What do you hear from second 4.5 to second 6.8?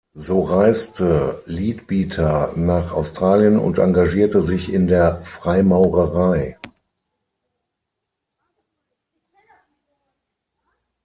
in der Freimaurerei.